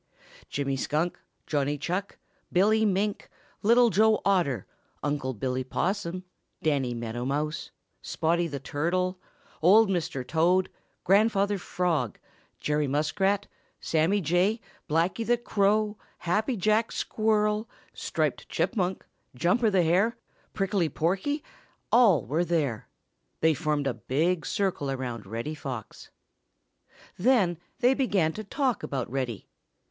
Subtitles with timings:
[0.49, 2.17] Jimmy Skunk, Johnny Chuck,
[2.51, 3.29] Billy Mink,
[3.61, 4.65] Little Joe Otter,
[5.03, 6.23] Unc' Billy Possum,
[6.63, 7.69] Danny Meadow Mouse,
[8.01, 9.19] Spotty the Turtle,
[9.61, 10.27] Old Mr.
[10.27, 10.69] Toad,
[11.03, 12.17] Grandfather Frog,
[12.59, 13.45] Jerry Muskrat,
[13.79, 14.59] Sammy Jay,
[14.89, 19.05] Blacky the Crow, Happy Jack Squirrel, Striped Chipmunk,
[19.35, 20.17] Jumper the Hare,
[20.53, 21.43] Prickly Porky,
[21.91, 22.89] all were there.
[23.41, 26.09] They formed a big circle around Reddy Fox.
[27.19, 29.47] Then they began to talk about Reddy.